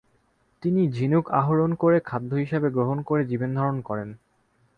[0.63, 4.09] তিনি ঝিনুক আহরণ করে খাদ্য হিসেবে গ্রহণ করে জীবনধারন করেন।